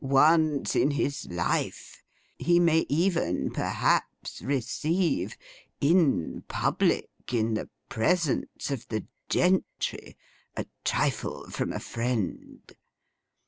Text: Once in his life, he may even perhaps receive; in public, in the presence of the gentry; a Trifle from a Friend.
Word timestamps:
Once 0.03 0.75
in 0.75 0.89
his 0.89 1.27
life, 1.29 2.01
he 2.39 2.59
may 2.59 2.87
even 2.89 3.51
perhaps 3.51 4.41
receive; 4.41 5.37
in 5.79 6.41
public, 6.47 7.11
in 7.31 7.53
the 7.53 7.69
presence 7.87 8.71
of 8.71 8.87
the 8.87 9.05
gentry; 9.29 10.17
a 10.57 10.65
Trifle 10.83 11.47
from 11.51 11.71
a 11.71 11.79
Friend. 11.79 12.75